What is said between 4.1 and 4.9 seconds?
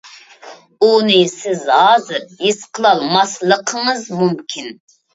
مۇمكىن.